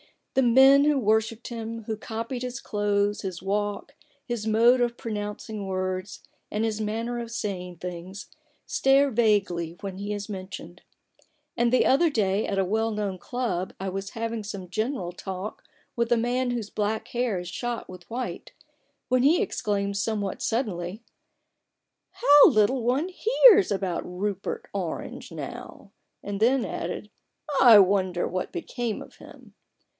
[0.33, 3.93] The men who wor shipped him, who copied his clothes, his walk,
[4.25, 8.31] his mode of pronouncing words, and his manner of saying things,
[8.65, 10.81] stare vaguely when he is mentioned.
[11.55, 15.65] And the other day at a well known club I was having some general talk
[15.97, 18.53] with a man whose black hair is shot with white,
[19.09, 21.03] when he exclaimed somewhat suddenly:
[21.57, 25.91] *' How little one hears about Rupert Orange now!"
[26.23, 27.11] and then added:"
[27.61, 29.53] I wonder what became of him